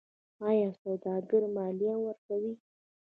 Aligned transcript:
آیا 0.47 0.69
سوداګر 0.81 1.43
مالیه 1.55 1.95
ورکوي؟ 1.99 2.53